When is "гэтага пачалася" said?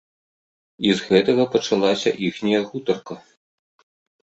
1.11-2.17